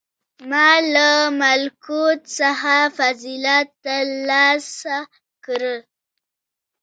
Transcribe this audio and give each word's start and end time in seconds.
•ما 0.49 0.69
له 0.93 1.09
ملکوت 1.41 2.19
څخه 2.39 2.75
فضیلت 2.97 3.67
تر 3.85 4.03
لاسه 4.29 4.97
کړ. 5.45 5.61